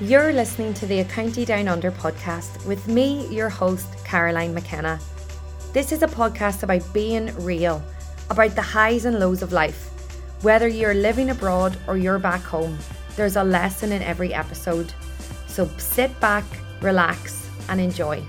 [0.00, 5.00] You're listening to the A County Down Under podcast with me, your host, Caroline McKenna.
[5.72, 7.82] This is a podcast about being real,
[8.30, 9.90] about the highs and lows of life.
[10.42, 12.78] Whether you're living abroad or you're back home,
[13.16, 14.94] there's a lesson in every episode.
[15.48, 16.44] So sit back,
[16.80, 18.22] relax, and enjoy.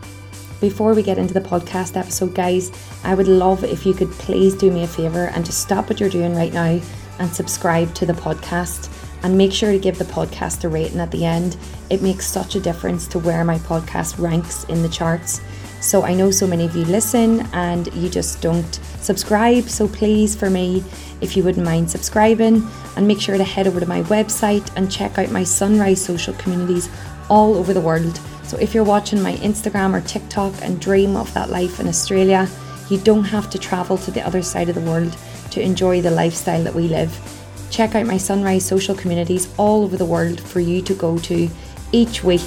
[0.59, 2.71] Before we get into the podcast episode, guys,
[3.03, 5.99] I would love if you could please do me a favour and just stop what
[5.99, 6.81] you're doing right now
[7.19, 11.11] and subscribe to the podcast and make sure to give the podcast a rating at
[11.11, 11.57] the end.
[11.89, 15.41] It makes such a difference to where my podcast ranks in the charts.
[15.81, 19.69] So I know so many of you listen and you just don't subscribe.
[19.69, 20.83] So please, for me,
[21.21, 24.91] if you wouldn't mind subscribing and make sure to head over to my website and
[24.91, 26.89] check out my Sunrise social communities
[27.29, 28.19] all over the world.
[28.43, 32.49] So if you're watching my Instagram or TikTok and dream of that life in Australia,
[32.89, 35.15] you don't have to travel to the other side of the world
[35.51, 37.38] to enjoy the lifestyle that we live.
[37.69, 41.47] Check out my Sunrise social communities all over the world for you to go to
[41.91, 42.41] each week.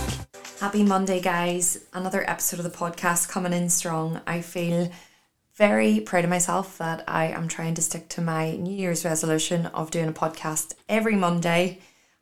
[0.60, 1.84] Happy Monday, guys.
[1.92, 4.20] Another episode of the podcast coming in strong.
[4.26, 4.90] I feel
[5.54, 9.66] very proud of myself that I am trying to stick to my New Year's resolution
[9.66, 11.78] of doing a podcast every Monday.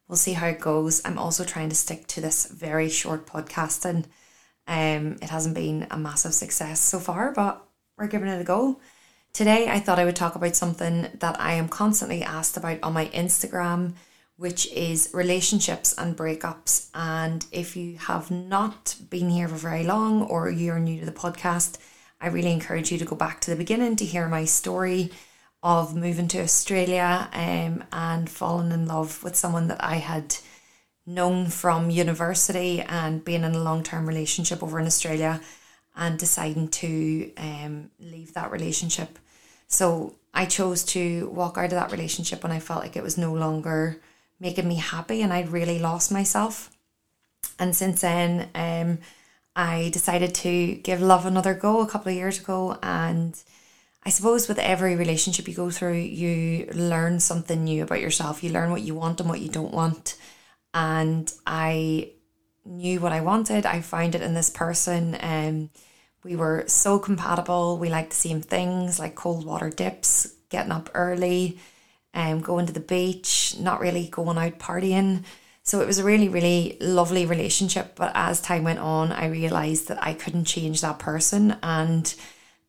[0.06, 1.00] We'll see how it goes.
[1.04, 4.04] I'm also trying to stick to this very short podcasting.
[4.66, 8.78] Um, it hasn't been a massive success so far, but we're giving it a go.
[9.32, 12.92] Today, I thought I would talk about something that I am constantly asked about on
[12.92, 13.94] my Instagram,
[14.36, 16.88] which is relationships and breakups.
[16.94, 21.12] And if you have not been here for very long or you're new to the
[21.12, 21.78] podcast,
[22.20, 25.12] I really encourage you to go back to the beginning to hear my story
[25.62, 30.36] of moving to Australia um, and falling in love with someone that I had
[31.06, 35.40] known from university and being in a long term relationship over in Australia
[35.96, 39.18] and deciding to um, leave that relationship.
[39.68, 43.18] So I chose to walk out of that relationship when I felt like it was
[43.18, 44.00] no longer
[44.38, 46.70] making me happy and I'd really lost myself.
[47.58, 48.98] And since then, um,
[49.54, 52.78] I decided to give love another go a couple of years ago.
[52.82, 53.40] And
[54.04, 58.42] I suppose with every relationship you go through, you learn something new about yourself.
[58.42, 60.16] You learn what you want and what you don't want.
[60.72, 62.12] And I
[62.64, 63.66] knew what I wanted.
[63.66, 65.16] I found it in this person.
[65.20, 65.70] Um,
[66.22, 67.78] we were so compatible.
[67.78, 71.58] We liked the same things like cold water dips, getting up early,
[72.12, 75.24] um, going to the beach, not really going out partying.
[75.62, 77.94] So it was a really, really lovely relationship.
[77.96, 82.12] But as time went on, I realized that I couldn't change that person and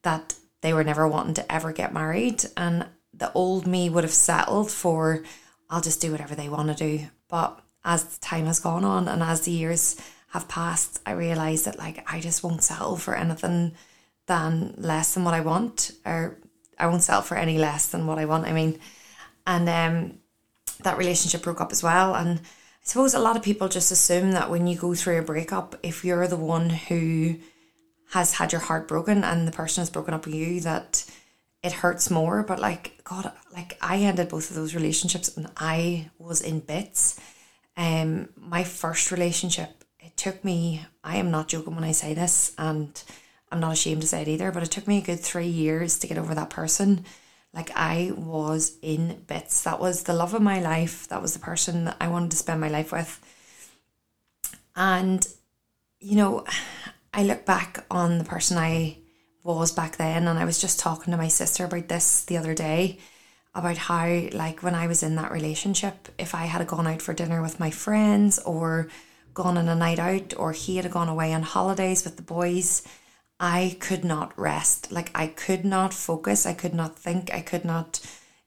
[0.04, 2.44] that they were never wanting to ever get married.
[2.56, 5.24] And the old me would have settled for,
[5.70, 7.08] I'll just do whatever they want to do.
[7.28, 10.00] But as time has gone on and as the years
[10.30, 13.74] have passed, I realised that like I just won't settle for anything
[14.28, 16.38] than less than what I want, or
[16.78, 18.48] I won't settle for any less than what I want.
[18.48, 18.80] I mean,
[19.46, 20.20] and um,
[20.84, 22.16] that relationship broke up as well.
[22.16, 22.44] And I
[22.84, 26.06] suppose a lot of people just assume that when you go through a breakup, if
[26.06, 27.36] you're the one who
[28.12, 31.06] has had your heart broken and the person has broken up with you, that
[31.64, 32.44] it hurts more.
[32.44, 37.20] But like God, like I ended both of those relationships and I was in bits.
[37.82, 42.54] Um, my first relationship it took me, I am not joking when I say this,
[42.60, 43.02] and
[43.52, 45.98] I'm not ashamed to say it either, but it took me a good three years
[45.98, 47.06] to get over that person.
[47.56, 49.64] Like I was in bits.
[49.64, 51.08] That was the love of my life.
[51.08, 53.20] That was the person that I wanted to spend my life with.
[54.76, 55.28] And,
[56.00, 56.46] you know,
[57.16, 58.98] I look back on the person I
[59.44, 62.54] was back then, and I was just talking to my sister about this the other
[62.54, 63.00] day
[63.54, 67.14] about how, like, when I was in that relationship, if I had gone out for
[67.14, 68.88] dinner with my friends or
[69.34, 72.84] gone on a night out or he had gone away on holidays with the boys,
[73.42, 74.92] I could not rest.
[74.92, 78.00] Like I could not focus, I could not think, I could not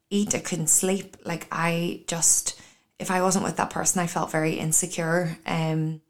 [0.09, 1.17] eat, I couldn't sleep.
[1.25, 2.61] Like I just
[3.01, 5.37] if I wasn't with that person, I felt very insecure.
[5.47, 6.01] Um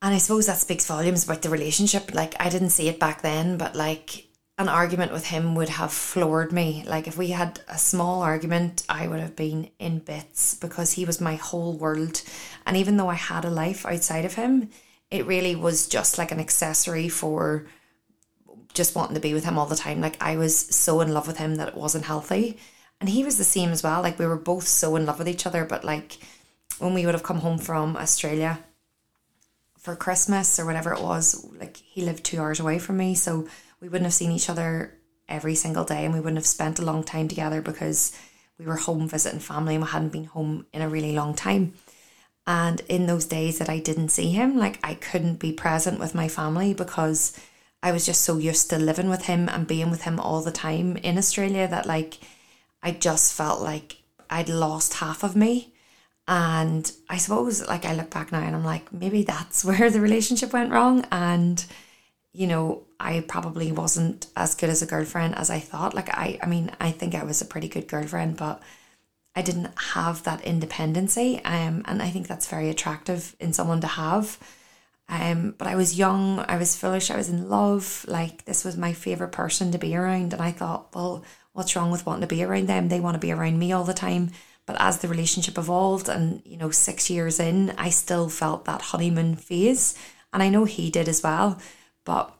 [0.00, 2.14] and I suppose that speaks volumes about the relationship.
[2.14, 4.26] Like I didn't see it back then, but like
[4.56, 6.84] an argument with him would have floored me.
[6.86, 11.04] Like if we had a small argument, I would have been in bits because he
[11.04, 12.22] was my whole world.
[12.64, 14.70] And even though I had a life outside of him,
[15.10, 17.66] it really was just like an accessory for
[18.74, 20.00] just wanting to be with him all the time.
[20.00, 22.58] Like I was so in love with him that it wasn't healthy.
[23.00, 24.02] And he was the same as well.
[24.02, 26.18] Like we were both so in love with each other, but like
[26.78, 28.60] when we would have come home from Australia
[29.78, 33.14] for Christmas or whatever it was, like he lived two hours away from me.
[33.14, 33.48] So
[33.84, 34.94] we wouldn't have seen each other
[35.28, 38.16] every single day and we wouldn't have spent a long time together because
[38.58, 41.74] we were home visiting family and we hadn't been home in a really long time.
[42.46, 46.14] And in those days that I didn't see him, like I couldn't be present with
[46.14, 47.38] my family because
[47.82, 50.50] I was just so used to living with him and being with him all the
[50.50, 52.20] time in Australia that like
[52.82, 53.98] I just felt like
[54.30, 55.74] I'd lost half of me.
[56.26, 60.00] And I suppose, like, I look back now and I'm like, maybe that's where the
[60.00, 61.04] relationship went wrong.
[61.12, 61.62] And,
[62.32, 65.92] you know, I probably wasn't as good as a girlfriend as I thought.
[65.92, 68.62] Like, I, I mean, I think I was a pretty good girlfriend, but
[69.36, 71.40] I didn't have that independency.
[71.44, 74.38] Um, and I think that's very attractive in someone to have.
[75.08, 78.06] Um, but I was young, I was foolish, I was in love.
[78.08, 80.32] Like, this was my favorite person to be around.
[80.32, 82.88] And I thought, well, what's wrong with wanting to be around them?
[82.88, 84.30] They want to be around me all the time.
[84.64, 88.80] But as the relationship evolved and, you know, six years in, I still felt that
[88.80, 89.94] honeymoon phase.
[90.32, 91.58] And I know he did as well.
[92.06, 92.34] But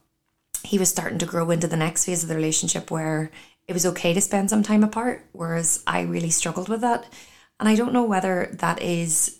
[0.64, 3.31] he was starting to grow into the next phase of the relationship where
[3.69, 7.06] it was okay to spend some time apart, whereas I really struggled with that.
[7.61, 9.38] And I don't know whether that is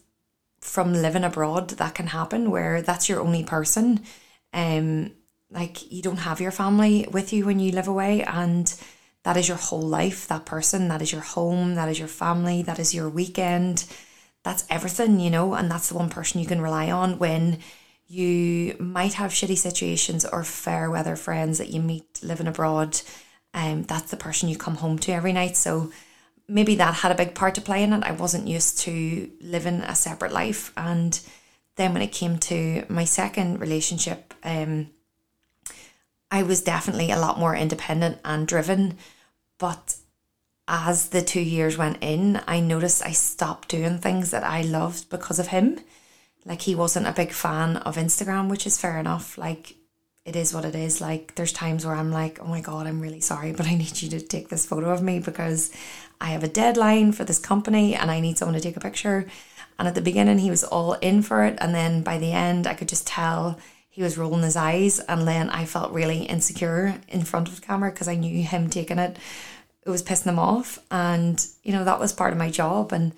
[0.61, 4.03] from living abroad that can happen where that's your only person.
[4.53, 5.13] Um
[5.51, 8.75] like you don't have your family with you when you live away and
[9.23, 12.63] that is your whole life, that person, that is your home, that is your family,
[12.63, 13.85] that is your weekend.
[14.43, 17.61] That's everything, you know, and that's the one person you can rely on when
[18.07, 23.01] you might have shitty situations or fair weather friends that you meet living abroad.
[23.55, 25.57] Um, that's the person you come home to every night.
[25.57, 25.91] So
[26.47, 28.05] maybe that had a big part to play in it.
[28.05, 30.73] I wasn't used to living a separate life.
[30.77, 31.19] And
[31.77, 34.91] then when it came to my second relationship, um,
[36.31, 38.99] I was definitely a lot more independent and driven.
[39.59, 39.97] But
[40.67, 45.11] as the two years went in, I noticed I stopped doing things that I loved
[45.11, 45.81] because of him.
[46.47, 49.39] Like he wasn't a big fan of Instagram, which is fair enough.
[49.39, 49.77] Like
[50.25, 51.01] it is what it is.
[51.01, 54.01] Like there's times where I'm like, oh my god, I'm really sorry, but I need
[54.03, 55.71] you to take this photo of me because
[56.21, 59.27] I have a deadline for this company and I need someone to take a picture.
[59.79, 62.69] And at the beginning, he was all in for it, and then by the end,
[62.69, 63.59] I could just tell
[63.91, 67.67] he was rolling his eyes, and then I felt really insecure in front of the
[67.67, 69.19] camera because I knew him taking it.
[69.85, 73.15] It was pissing him off, and you know that was part of my job and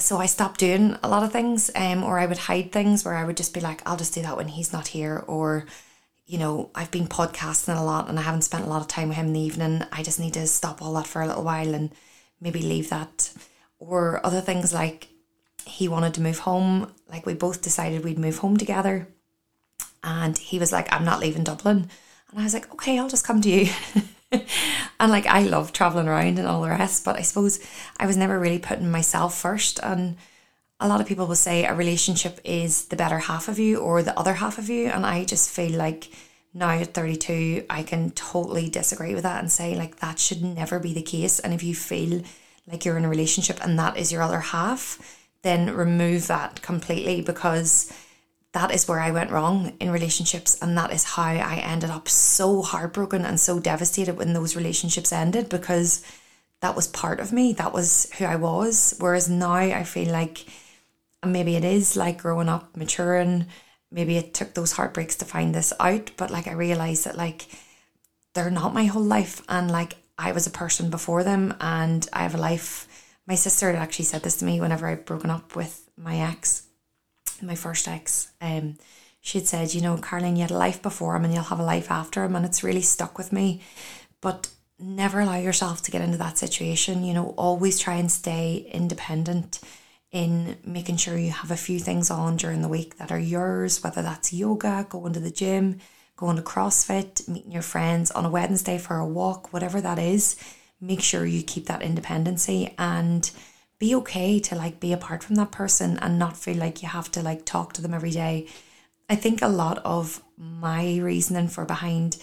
[0.00, 3.14] so I stopped doing a lot of things, um, or I would hide things where
[3.14, 5.66] I would just be like, I'll just do that when he's not here, or
[6.30, 9.08] you know, I've been podcasting a lot and I haven't spent a lot of time
[9.08, 9.82] with him in the evening.
[9.90, 11.90] I just need to stop all that for a little while and
[12.40, 13.32] maybe leave that.
[13.80, 15.08] Or other things like
[15.64, 19.08] he wanted to move home, like we both decided we'd move home together.
[20.04, 21.90] And he was like, I'm not leaving Dublin.
[22.30, 23.72] And I was like, okay, I'll just come to you.
[25.00, 27.60] and like I love traveling around and all the rest, but I suppose
[27.98, 29.80] I was never really putting myself first.
[29.82, 30.16] And
[30.78, 34.02] a lot of people will say a relationship is the better half of you or
[34.02, 34.86] the other half of you.
[34.86, 36.10] And I just feel like
[36.54, 40.78] now at 32, I can totally disagree with that and say like that should never
[40.78, 41.38] be the case.
[41.38, 42.22] And if you feel
[42.66, 47.20] like you're in a relationship and that is your other half, then remove that completely
[47.20, 47.92] because
[48.52, 52.08] that is where I went wrong in relationships, and that is how I ended up
[52.08, 56.04] so heartbroken and so devastated when those relationships ended because
[56.60, 58.94] that was part of me, that was who I was.
[58.98, 60.44] Whereas now I feel like
[61.24, 63.46] maybe it is like growing up, maturing,
[63.90, 67.46] maybe it took those heartbreaks to find this out, but like I realized that like
[68.34, 72.22] they're not my whole life, and like I was a person before them, and I
[72.24, 72.88] have a life.
[73.26, 76.64] My sister had actually said this to me whenever I'd broken up with my ex
[77.42, 78.76] my first ex, um,
[79.20, 81.64] she'd said, you know, Caroline, you had a life before him and you'll have a
[81.64, 82.36] life after him.
[82.36, 83.62] And it's really stuck with me.
[84.20, 87.04] But never allow yourself to get into that situation.
[87.04, 89.60] You know, always try and stay independent
[90.10, 93.82] in making sure you have a few things on during the week that are yours,
[93.84, 95.78] whether that's yoga, going to the gym,
[96.16, 100.36] going to CrossFit, meeting your friends on a Wednesday for a walk, whatever that is.
[100.80, 103.30] Make sure you keep that independency and
[103.80, 107.10] be okay to like be apart from that person and not feel like you have
[107.10, 108.46] to like talk to them every day.
[109.08, 112.18] I think a lot of my reasoning for behind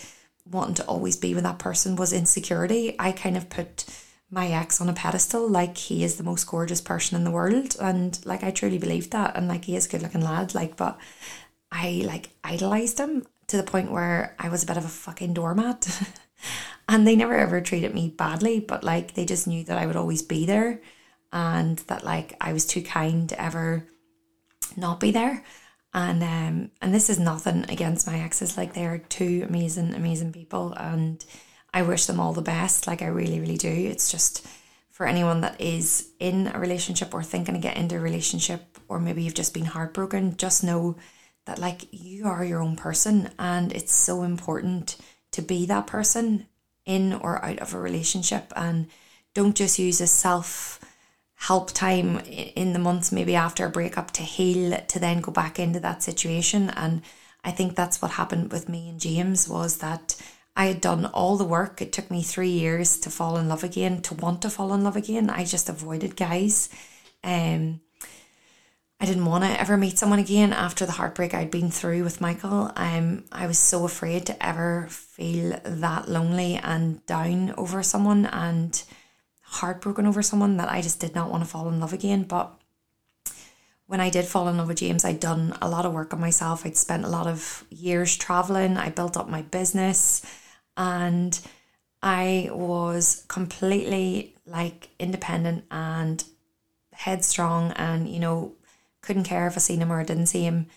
[0.45, 2.95] wanting to always be with that person was insecurity.
[2.97, 3.85] I kind of put
[4.29, 7.75] my ex on a pedestal like he is the most gorgeous person in the world
[7.79, 10.75] and like I truly believed that and like he is a good looking lad like
[10.75, 10.97] but
[11.71, 15.33] I like idolized him to the point where I was a bit of a fucking
[15.33, 15.87] doormat
[16.89, 19.95] and they never ever treated me badly but like they just knew that I would
[19.95, 20.81] always be there
[21.31, 23.87] and that like I was too kind to ever
[24.75, 25.43] not be there.
[25.93, 30.33] And um and this is nothing against my exes, like they are two amazing, amazing
[30.33, 31.23] people and
[31.73, 32.87] I wish them all the best.
[32.87, 33.69] Like I really, really do.
[33.69, 34.47] It's just
[34.89, 38.99] for anyone that is in a relationship or thinking to get into a relationship or
[38.99, 40.95] maybe you've just been heartbroken, just know
[41.45, 44.97] that like you are your own person and it's so important
[45.31, 46.47] to be that person
[46.85, 48.87] in or out of a relationship and
[49.33, 50.79] don't just use a self
[51.37, 52.19] help time
[52.55, 56.03] in the months maybe after a breakup to heal to then go back into that
[56.03, 56.69] situation.
[56.71, 57.01] And
[57.43, 60.15] i think that's what happened with me and james was that
[60.55, 61.81] i had done all the work.
[61.81, 64.83] It took me three years to fall in love again to want to fall in
[64.83, 65.29] love again.
[65.29, 66.69] I just avoided guys.
[67.23, 67.81] Um
[68.99, 72.19] I didn't want to ever meet someone again after the heartbreak I'd been through with
[72.19, 72.71] Michael.
[72.75, 78.25] Um, I was so afraid to ever feel that lonely and down over someone.
[78.25, 78.81] And
[79.49, 82.23] heartbroken over someone that I just did not want to fall in love again.
[82.23, 82.51] But
[83.85, 86.19] when I did fall in love with James, I'd done a lot of work on
[86.19, 86.65] myself.
[86.65, 88.77] I'd spent a lot of years traveling.
[88.77, 90.21] I built up my business
[90.75, 91.39] and
[92.03, 96.23] I was completely like independent and
[96.93, 98.53] headstrong and, you know,
[99.01, 100.67] couldn't care if I seen him or I didn't see him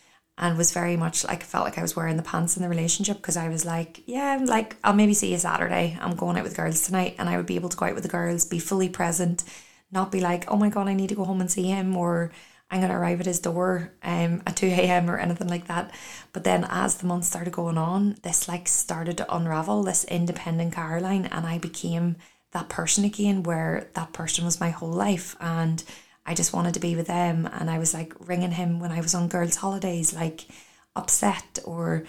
[0.40, 3.18] and was very much like felt like I was wearing the pants in the relationship
[3.18, 5.96] because I was like, yeah, I'm like I'll maybe see you Saturday.
[6.00, 8.02] I'm going out with girls tonight and I would be able to go out with
[8.02, 9.44] the girls, be fully present,
[9.92, 12.32] not be like, oh my god, I need to go home and see him or
[12.70, 15.10] I'm gonna arrive at his door um at 2 a.m.
[15.10, 15.90] or anything like that.
[16.32, 20.72] But then as the months started going on, this like started to unravel, this independent
[20.72, 22.16] Caroline, and I became
[22.52, 25.84] that person again where that person was my whole life and
[26.30, 27.50] I just wanted to be with them.
[27.52, 30.46] And I was like ringing him when I was on girls' holidays, like
[30.94, 32.04] upset or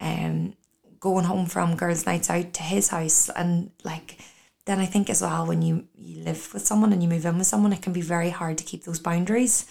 [0.00, 0.54] um,
[1.00, 3.28] going home from girls' nights out to his house.
[3.30, 4.18] And like,
[4.64, 7.36] then I think as well, when you, you live with someone and you move in
[7.36, 9.66] with someone, it can be very hard to keep those boundaries.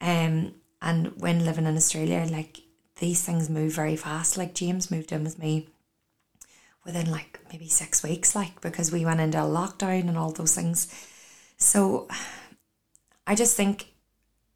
[0.00, 2.60] Um, and when living in Australia, like
[2.96, 4.36] these things move very fast.
[4.36, 5.68] Like James moved in with me
[6.84, 10.56] within like maybe six weeks, like because we went into a lockdown and all those
[10.56, 10.92] things.
[11.56, 12.08] So
[13.26, 13.92] I just think,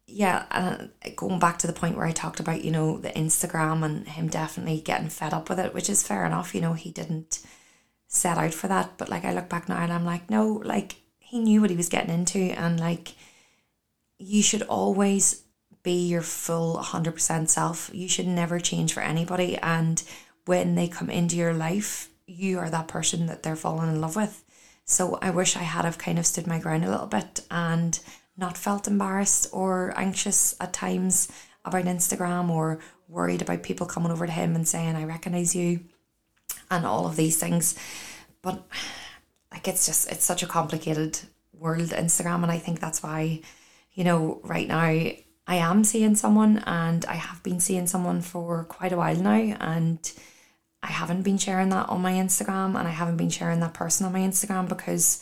[0.07, 3.83] yeah, uh, going back to the point where I talked about, you know, the Instagram
[3.83, 6.53] and him definitely getting fed up with it, which is fair enough.
[6.53, 7.39] You know, he didn't
[8.07, 8.97] set out for that.
[8.97, 11.75] But like, I look back now and I'm like, no, like, he knew what he
[11.75, 12.39] was getting into.
[12.39, 13.13] And like,
[14.17, 15.43] you should always
[15.83, 17.89] be your full 100% self.
[17.93, 19.57] You should never change for anybody.
[19.57, 20.03] And
[20.45, 24.15] when they come into your life, you are that person that they're falling in love
[24.15, 24.43] with.
[24.85, 27.99] So I wish I had have kind of stood my ground a little bit and
[28.39, 31.27] not felt embarrassed or anxious at times
[31.65, 35.81] about Instagram or worried about people coming over to him and saying, I recognize you
[36.71, 37.77] and all of these things.
[38.41, 38.65] But
[39.51, 41.19] like it's just it's such a complicated
[41.53, 43.41] world, Instagram, and I think that's why,
[43.93, 48.63] you know, right now I am seeing someone and I have been seeing someone for
[48.65, 50.11] quite a while now and
[50.81, 54.05] I haven't been sharing that on my Instagram and I haven't been sharing that person
[54.05, 55.21] on my Instagram because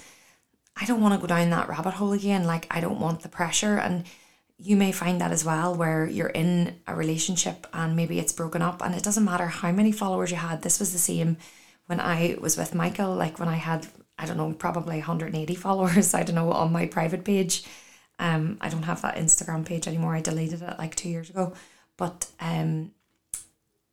[0.79, 2.45] I don't want to go down that rabbit hole again.
[2.45, 3.77] Like, I don't want the pressure.
[3.77, 4.05] And
[4.57, 8.61] you may find that as well, where you're in a relationship and maybe it's broken
[8.61, 10.61] up, and it doesn't matter how many followers you had.
[10.61, 11.37] This was the same
[11.85, 16.13] when I was with Michael, like when I had, I don't know, probably 180 followers,
[16.13, 17.63] I don't know, on my private page.
[18.19, 20.15] Um, I don't have that Instagram page anymore.
[20.15, 21.53] I deleted it like two years ago.
[21.97, 22.91] But um,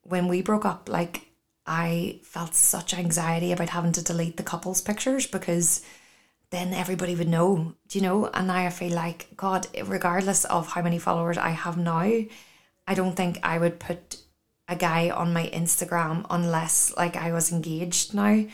[0.02, 1.28] when we broke up, like
[1.66, 5.84] I felt such anxiety about having to delete the couples pictures because
[6.54, 8.26] then everybody would know, do you know?
[8.26, 12.00] And now I feel like, God, regardless of how many followers I have now,
[12.86, 14.18] I don't think I would put
[14.68, 18.46] a guy on my Instagram unless like I was engaged now.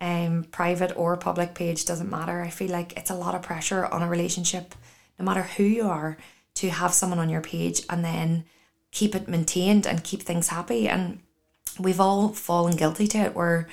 [0.00, 2.42] Um, private or public page doesn't matter.
[2.42, 4.74] I feel like it's a lot of pressure on a relationship,
[5.18, 6.18] no matter who you are,
[6.56, 8.44] to have someone on your page and then
[8.92, 10.88] keep it maintained and keep things happy.
[10.88, 11.20] And
[11.78, 13.68] we've all fallen guilty to it where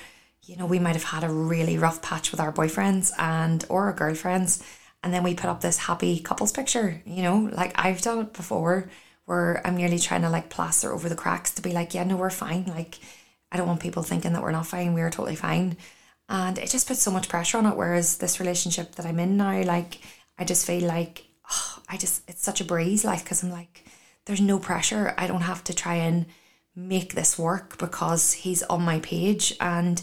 [0.46, 3.86] you know, we might have had a really rough patch with our boyfriends and or
[3.86, 4.62] our girlfriends,
[5.02, 8.32] and then we put up this happy couples picture, you know, like I've done it
[8.32, 8.88] before
[9.26, 12.16] where I'm nearly trying to like plaster over the cracks to be like, yeah, no,
[12.16, 12.64] we're fine.
[12.66, 12.98] Like,
[13.50, 15.76] I don't want people thinking that we're not fine, we're totally fine.
[16.28, 17.76] And it just puts so much pressure on it.
[17.76, 19.98] Whereas this relationship that I'm in now, like,
[20.38, 23.84] I just feel like, oh, I just, it's such a breeze, like, because I'm like,
[24.24, 25.14] there's no pressure.
[25.16, 26.26] I don't have to try and
[26.74, 30.02] make this work because he's on my page and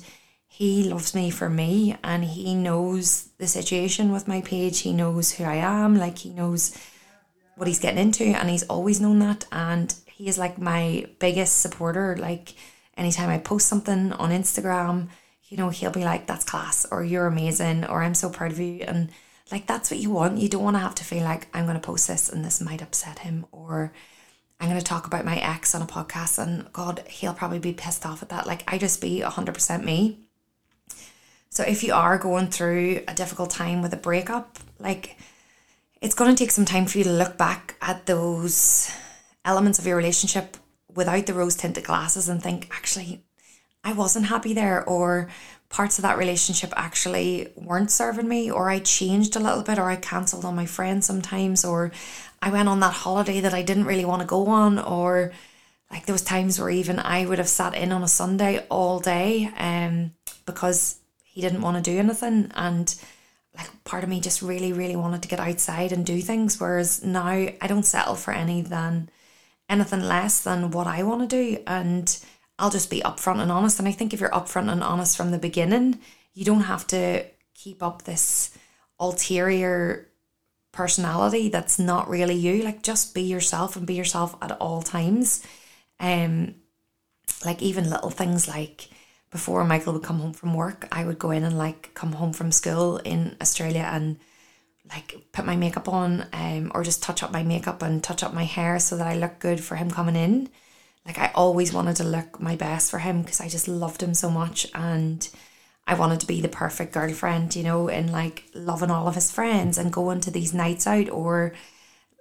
[0.61, 4.81] he loves me for me and he knows the situation with my page.
[4.81, 6.77] He knows who I am, like he knows
[7.55, 11.61] what he's getting into and he's always known that and he is like my biggest
[11.61, 12.15] supporter.
[12.15, 12.53] Like
[12.95, 15.07] anytime I post something on Instagram,
[15.45, 18.59] you know, he'll be like, That's class or you're amazing or I'm so proud of
[18.59, 19.09] you and
[19.51, 20.37] like that's what you want.
[20.37, 22.83] You don't want to have to feel like I'm gonna post this and this might
[22.83, 23.93] upset him or
[24.59, 27.73] I'm going to talk about my ex on a podcast and God, he'll probably be
[27.73, 28.45] pissed off at that.
[28.45, 30.27] Like, I just be 100% me.
[31.53, 35.17] So if you are going through a difficult time with a breakup, like
[36.01, 38.89] it's going to take some time for you to look back at those
[39.43, 40.55] elements of your relationship
[40.95, 43.21] without the rose tinted glasses and think, actually,
[43.83, 45.29] I wasn't happy there, or
[45.67, 49.89] parts of that relationship actually weren't serving me, or I changed a little bit, or
[49.89, 51.91] I cancelled on my friends sometimes, or
[52.41, 55.33] I went on that holiday that I didn't really want to go on, or
[55.91, 59.01] like there was times where even I would have sat in on a Sunday all
[59.01, 60.13] day um
[60.45, 61.00] because
[61.31, 62.93] he didn't want to do anything and
[63.55, 66.59] like part of me just really, really wanted to get outside and do things.
[66.59, 69.09] Whereas now I don't settle for any than
[69.69, 71.61] anything less than what I want to do.
[71.67, 72.17] And
[72.57, 73.79] I'll just be upfront and honest.
[73.79, 75.99] And I think if you're upfront and honest from the beginning,
[76.33, 78.57] you don't have to keep up this
[78.99, 80.07] ulterior
[80.71, 82.63] personality that's not really you.
[82.63, 85.45] Like just be yourself and be yourself at all times.
[85.99, 86.55] Um
[87.45, 88.89] like even little things like
[89.31, 92.33] before Michael would come home from work, I would go in and like come home
[92.33, 94.17] from school in Australia and
[94.89, 98.33] like put my makeup on um or just touch up my makeup and touch up
[98.33, 100.49] my hair so that I look good for him coming in.
[101.05, 104.13] Like I always wanted to look my best for him because I just loved him
[104.13, 105.27] so much and
[105.87, 109.31] I wanted to be the perfect girlfriend, you know, and like loving all of his
[109.31, 111.53] friends and going to these nights out or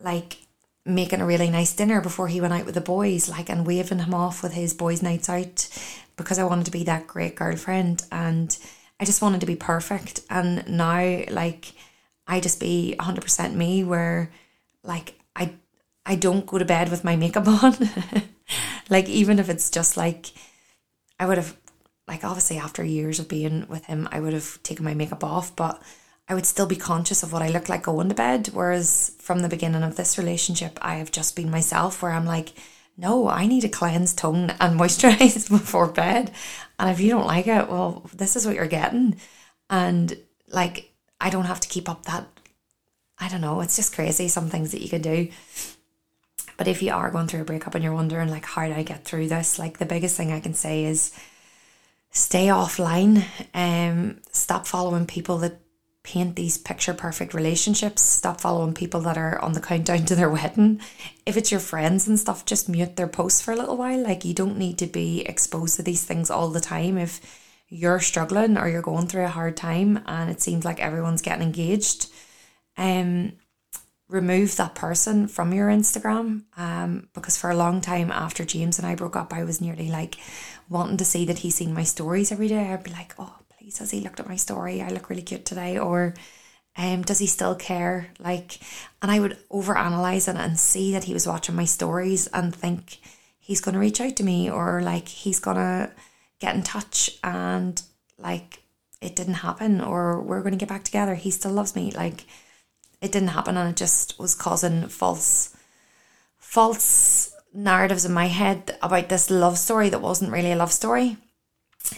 [0.01, 0.39] like
[0.87, 3.99] making a really nice dinner before he went out with the boys, like and waving
[3.99, 5.69] him off with his boys' nights out
[6.17, 8.57] because I wanted to be that great girlfriend and
[8.99, 10.21] I just wanted to be perfect.
[10.31, 11.73] And now like
[12.27, 14.31] I just be 100% me where
[14.83, 15.55] like I
[16.07, 17.75] I don't go to bed with my makeup on.
[18.89, 20.33] like even if it's just like
[21.19, 21.57] I would have
[22.09, 25.55] like obviously after years of being with him, I would have taken my makeup off,
[25.55, 25.83] but
[26.31, 28.51] I would still be conscious of what I look like going to bed.
[28.53, 32.53] Whereas from the beginning of this relationship, I have just been myself where I'm like,
[32.97, 36.31] no, I need a cleanse, tone, and moisturize before bed.
[36.79, 39.17] And if you don't like it, well, this is what you're getting.
[39.71, 42.29] And like, I don't have to keep up that.
[43.19, 43.61] I don't know.
[43.61, 44.29] It's just crazy.
[44.29, 45.31] Some things that you can do.
[46.57, 48.85] But if you are going through a breakup and you're wondering, like, how do I
[48.85, 49.59] get through this?
[49.59, 51.13] Like, the biggest thing I can say is
[52.13, 53.25] stay offline.
[53.53, 55.59] Um, stop following people that
[56.03, 58.03] paint these picture perfect relationships.
[58.03, 60.81] Stop following people that are on the countdown to their wedding.
[61.27, 64.03] If it's your friends and stuff, just mute their posts for a little while.
[64.03, 66.99] Like you don't need to be exposed to these things all the time.
[66.99, 67.21] If
[67.69, 71.43] you're struggling or you're going through a hard time and it seems like everyone's getting
[71.43, 72.09] engaged,
[72.77, 73.33] um,
[74.09, 76.43] remove that person from your Instagram.
[76.57, 79.89] Um, because for a long time after James and I broke up, I was nearly
[79.89, 80.17] like,
[80.71, 82.73] wanting to see that he's seen my stories every day.
[82.73, 84.81] I'd be like, oh, please, has he looked at my story?
[84.81, 85.79] I look really cute today.
[85.79, 86.15] Or
[86.77, 88.09] um, does he still care?
[88.19, 88.59] Like,
[89.03, 92.99] and I would overanalyze it and see that he was watching my stories and think
[93.39, 95.93] he's going to reach out to me or like he's going to
[96.39, 97.83] get in touch and
[98.19, 98.63] like
[99.03, 101.15] it didn't happen or we're going to get back together.
[101.15, 101.91] He still loves me.
[101.91, 102.25] Like,
[103.03, 105.55] it didn't happen and it just was causing false,
[106.39, 111.19] false narratives in my head about this love story that wasn't really a love story.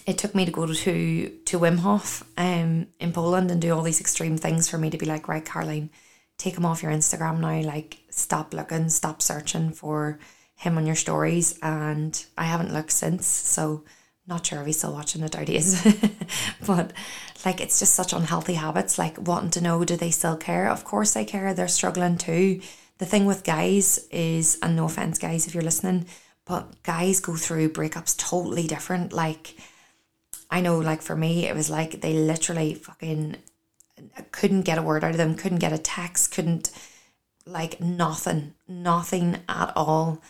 [0.07, 3.83] It took me to go to to Wim Hof um, in Poland and do all
[3.83, 5.91] these extreme things for me to be like, right, Caroline,
[6.39, 7.61] take him off your Instagram now.
[7.61, 10.19] Like, stop looking, stop searching for
[10.55, 11.59] him on your stories.
[11.63, 13.85] And I haven't looked since, so
[14.27, 15.33] not sure if he's still watching it.
[15.33, 16.07] Doubt
[16.67, 16.93] but
[17.45, 18.99] like it's just such unhealthy habits.
[18.99, 20.69] Like wanting to know, do they still care?
[20.69, 21.55] Of course they care.
[21.55, 22.61] They're struggling too
[23.03, 26.07] the thing with guys is, and no offense, guys, if you're listening,
[26.45, 29.13] but guys go through breakups totally different.
[29.13, 29.57] Like,
[30.53, 33.37] I know, like for me, it was like they literally fucking
[34.31, 36.71] couldn't get a word out of them, couldn't get a text, couldn't
[37.47, 40.23] like nothing, nothing at all.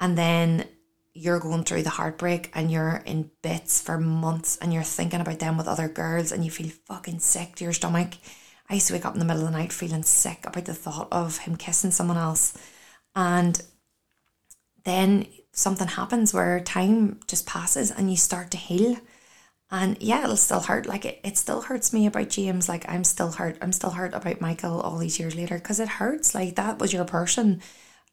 [0.00, 0.66] And then
[1.14, 5.40] you're going through the heartbreak and you're in bits for months and you're thinking about
[5.40, 8.14] them with other girls and you feel fucking sick to your stomach
[8.70, 10.74] I used to wake up in the middle of the night feeling sick about the
[10.74, 12.56] thought of him kissing someone else.
[13.16, 13.60] And
[14.84, 18.96] then something happens where time just passes and you start to heal.
[19.70, 20.86] And yeah, it'll still hurt.
[20.86, 22.68] Like it, it still hurts me about James.
[22.68, 23.56] Like I'm still hurt.
[23.62, 26.34] I'm still hurt about Michael all these years later because it hurts.
[26.34, 27.62] Like that was your person.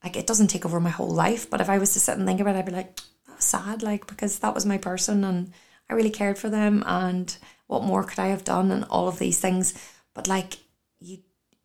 [0.04, 1.50] Like it doesn't take over my whole life.
[1.50, 3.00] But if I was to sit and think about it, I'd be like,
[3.40, 3.82] sad.
[3.82, 5.52] Like because that was my person and
[5.90, 6.84] I really cared for them.
[6.86, 8.72] And what more could I have done?
[8.72, 9.74] And all of these things
[10.18, 10.58] but like
[11.00, 11.20] you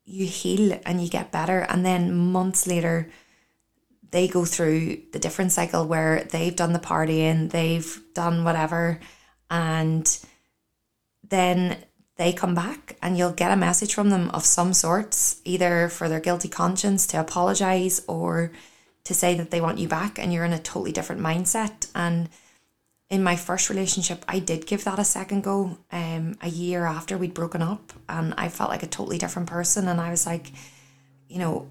[0.05, 3.11] you heal and you get better and then months later
[4.11, 9.01] they go through the different cycle where they've done the partying, they've done whatever,
[9.53, 10.19] and
[11.29, 11.77] then
[12.17, 16.09] they come back and you'll get a message from them of some sorts, either for
[16.09, 18.51] their guilty conscience to apologize or
[19.05, 21.91] to say that they want you back and you're in a totally different mindset.
[21.95, 22.31] And
[23.11, 25.77] in my first relationship, I did give that a second go.
[25.91, 29.87] Um, a year after we'd broken up, and I felt like a totally different person.
[29.87, 30.51] And I was like,
[31.29, 31.69] you know,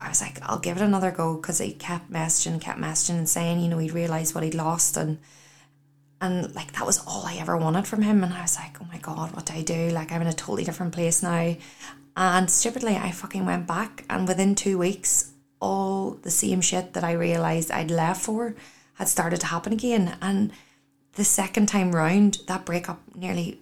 [0.00, 3.28] I was like, I'll give it another go because he kept messaging, kept messaging, and
[3.28, 5.18] saying, you know, he'd realised what he'd lost, and
[6.26, 8.22] and like that was all I ever wanted from him.
[8.22, 9.88] And I was like, oh my god, what do I do?
[9.88, 11.56] Like I'm in a totally different place now.
[12.18, 17.04] And stupidly, I fucking went back, and within two weeks, all the same shit that
[17.04, 18.54] I realised I'd left for
[18.94, 20.50] had started to happen again, and
[21.12, 23.60] the second time round, that breakup nearly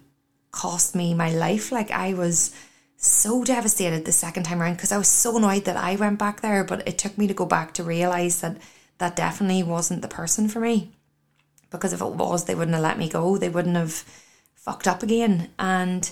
[0.51, 1.71] cost me my life.
[1.71, 2.55] Like I was
[2.97, 6.41] so devastated the second time around because I was so annoyed that I went back
[6.41, 8.57] there, but it took me to go back to realize that
[8.97, 10.93] that definitely wasn't the person for me.
[11.77, 13.37] Because if it was, they wouldn't have let me go.
[13.37, 14.03] They wouldn't have
[14.55, 15.49] fucked up again.
[15.59, 16.09] And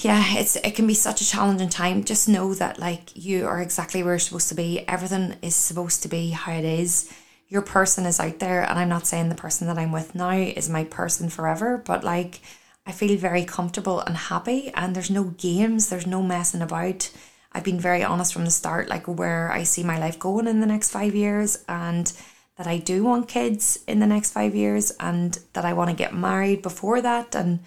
[0.00, 2.04] yeah, it's it can be such a challenging time.
[2.04, 4.86] Just know that like you are exactly where you're supposed to be.
[4.88, 7.12] Everything is supposed to be how it is.
[7.48, 10.30] Your person is out there, and I'm not saying the person that I'm with now
[10.30, 12.40] is my person forever, but like
[12.86, 17.10] I feel very comfortable and happy, and there's no games, there's no messing about.
[17.52, 20.60] I've been very honest from the start, like where I see my life going in
[20.60, 22.12] the next five years, and
[22.56, 25.96] that I do want kids in the next five years, and that I want to
[25.96, 27.60] get married before that, and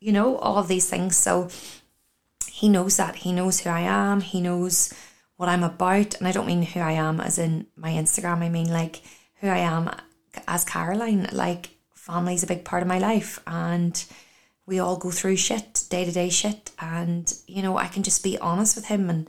[0.00, 1.16] you know, all of these things.
[1.16, 1.48] So
[2.60, 3.16] he knows that.
[3.16, 4.20] He knows who I am.
[4.20, 4.92] He knows
[5.36, 6.16] what I'm about.
[6.16, 8.38] And I don't mean who I am as in my Instagram.
[8.38, 9.02] I mean like
[9.36, 9.90] who I am
[10.48, 11.28] as Caroline.
[11.32, 14.04] Like family's a big part of my life and
[14.66, 16.70] we all go through shit, day to day shit.
[16.78, 19.28] And, you know, I can just be honest with him and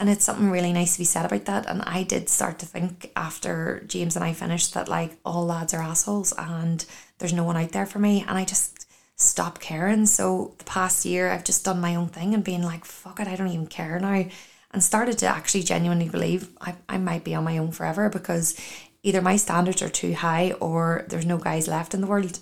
[0.00, 1.66] and it's something really nice to be said about that.
[1.66, 5.74] And I did start to think after James and I finished that like all lads
[5.74, 6.84] are assholes and
[7.18, 8.24] there's no one out there for me.
[8.26, 8.86] And I just
[9.16, 10.06] stopped caring.
[10.06, 13.28] So the past year, I've just done my own thing and being like, fuck it,
[13.28, 14.24] I don't even care now.
[14.70, 18.58] And started to actually genuinely believe I, I might be on my own forever because
[19.02, 22.38] either my standards are too high or there's no guys left in the world.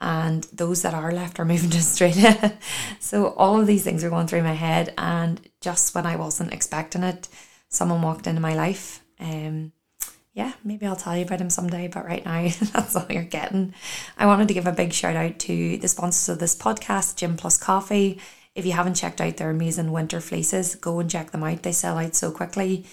[0.00, 2.58] And those that are left are moving to Australia.
[3.00, 4.92] so all of these things are going through my head.
[4.98, 7.28] And just when I wasn't expecting it,
[7.68, 9.02] someone walked into my life.
[9.18, 9.72] Um,
[10.34, 13.72] yeah, maybe I'll tell you about him someday, but right now that's all you're getting.
[14.18, 17.38] I wanted to give a big shout out to the sponsors of this podcast, Gym
[17.38, 18.20] Plus Coffee.
[18.54, 21.62] If you haven't checked out their amazing winter fleeces, go and check them out.
[21.62, 22.84] They sell out so quickly.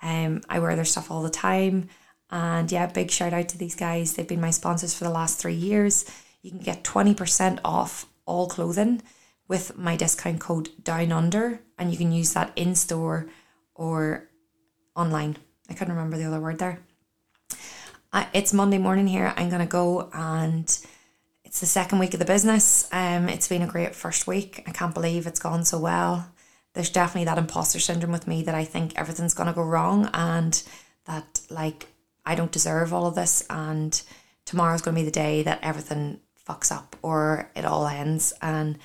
[0.00, 1.88] Um, I wear their stuff all the time.
[2.30, 4.14] And yeah, big shout out to these guys.
[4.14, 6.04] They've been my sponsors for the last three years.
[6.42, 9.02] You can get 20% off all clothing
[9.48, 13.28] with my discount code Down Under, and you can use that in store
[13.74, 14.28] or
[14.94, 15.36] online.
[15.70, 16.80] I couldn't remember the other word there
[18.32, 19.32] it's Monday morning here.
[19.36, 20.64] I'm gonna go and
[21.44, 22.88] it's the second week of the business.
[22.92, 24.62] Um, it's been a great first week.
[24.66, 26.30] I can't believe it's gone so well.
[26.74, 30.62] There's definitely that imposter syndrome with me that I think everything's gonna go wrong and
[31.06, 31.88] that like
[32.24, 34.00] I don't deserve all of this and
[34.44, 38.78] tomorrow's gonna be the day that everything fucks up or it all ends and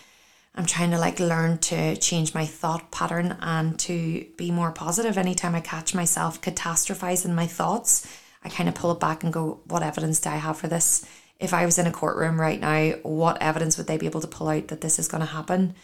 [0.56, 5.18] I'm trying to like learn to change my thought pattern and to be more positive
[5.18, 8.08] anytime I catch myself catastrophizing my thoughts
[8.48, 11.06] I kind of pull it back and go, what evidence do I have for this?
[11.40, 14.28] If I was in a courtroom right now, what evidence would they be able to
[14.28, 15.76] pull out that this is going to happen?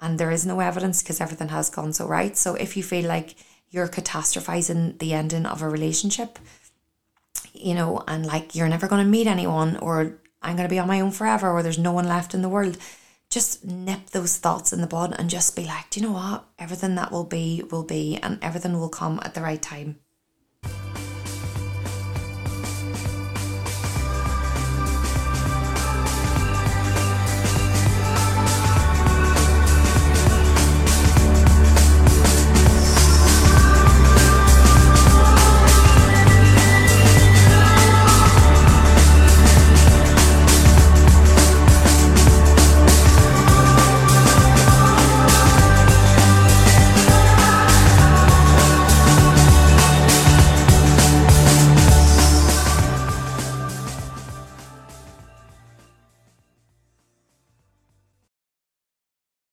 [0.00, 2.36] And there is no evidence because everything has gone so right.
[2.36, 3.34] So if you feel like
[3.70, 6.38] you're catastrophizing the ending of a relationship,
[7.54, 10.78] you know, and like you're never going to meet anyone, or I'm going to be
[10.78, 12.76] on my own forever, or there's no one left in the world,
[13.30, 16.44] just nip those thoughts in the bud and just be like, do you know what?
[16.58, 19.98] Everything that will be, will be, and everything will come at the right time